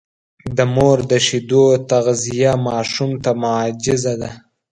د 0.57 0.59
مور 0.75 0.97
د 1.11 1.13
شیدو 1.25 1.65
تغذیه 1.91 2.53
ماشوم 2.67 3.11
ته 3.23 3.31
معجزه 3.43 4.13
ده. 4.21 4.31